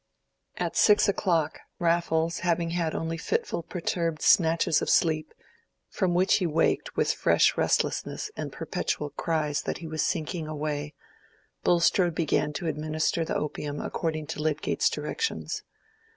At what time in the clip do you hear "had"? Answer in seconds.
2.71-2.95